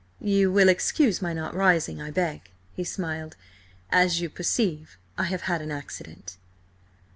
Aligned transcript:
"You 0.23 0.51
will 0.51 0.67
excuse 0.67 1.21
my 1.21 1.31
not 1.31 1.53
rising, 1.53 2.01
I 2.01 2.09
beg," 2.09 2.49
he 2.73 2.83
smiled. 2.83 3.35
"As 3.91 4.19
you 4.19 4.31
perceive–I 4.31 5.25
have 5.25 5.41
had 5.41 5.61
an 5.61 5.69
accident." 5.69 6.37